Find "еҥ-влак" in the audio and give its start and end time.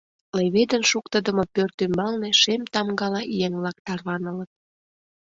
3.45-3.77